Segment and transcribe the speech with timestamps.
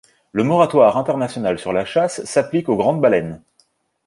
[0.31, 3.39] Le moratoire international sur la chasse s'applique aux grandes baleines.